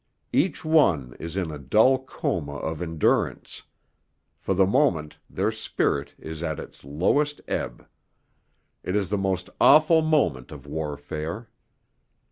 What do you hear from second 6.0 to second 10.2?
is at its lowest ebb; it is the most awful